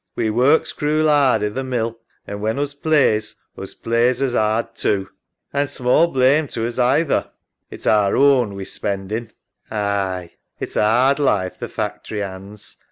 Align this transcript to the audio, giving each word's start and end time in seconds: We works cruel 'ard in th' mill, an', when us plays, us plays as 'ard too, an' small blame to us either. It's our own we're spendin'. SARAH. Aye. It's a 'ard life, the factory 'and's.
We 0.15 0.31
works 0.31 0.71
cruel 0.71 1.09
'ard 1.11 1.43
in 1.43 1.53
th' 1.53 1.63
mill, 1.63 1.99
an', 2.25 2.41
when 2.41 2.57
us 2.57 2.73
plays, 2.73 3.35
us 3.55 3.75
plays 3.75 4.19
as 4.19 4.33
'ard 4.33 4.73
too, 4.75 5.07
an' 5.53 5.67
small 5.67 6.07
blame 6.07 6.47
to 6.47 6.67
us 6.67 6.79
either. 6.79 7.29
It's 7.69 7.85
our 7.85 8.15
own 8.17 8.55
we're 8.55 8.65
spendin'. 8.65 9.31
SARAH. 9.69 10.21
Aye. 10.25 10.31
It's 10.59 10.75
a 10.75 10.81
'ard 10.81 11.19
life, 11.19 11.59
the 11.59 11.69
factory 11.69 12.23
'and's. 12.23 12.77